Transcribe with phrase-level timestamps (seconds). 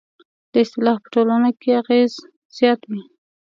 [0.51, 2.13] دا اصطلاح په ټولنه کې اغېز
[2.57, 2.91] زیات و.